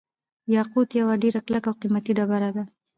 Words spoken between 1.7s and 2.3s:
قیمتي